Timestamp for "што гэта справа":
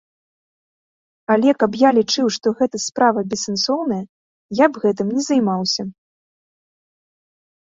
2.37-3.19